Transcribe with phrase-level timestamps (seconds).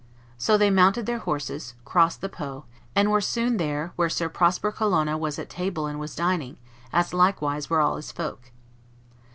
[0.35, 2.65] So they mounted their horses, crossed the Po,
[2.95, 6.57] and "were soon there, where Sir Prosper Colonna was at table and was dining,
[6.91, 8.51] as likewise were all his folk."